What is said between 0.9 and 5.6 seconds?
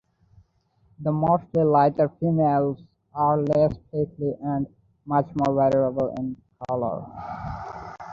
The mostly lighter females are less prickly and much more